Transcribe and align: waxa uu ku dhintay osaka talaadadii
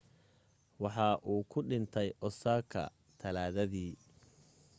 waxa 0.83 1.07
uu 1.31 1.41
ku 1.51 1.59
dhintay 1.69 2.09
osaka 2.27 2.81
talaadadii 3.19 3.93